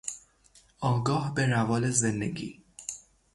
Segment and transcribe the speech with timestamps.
[0.79, 2.63] آگاه به روال زندگی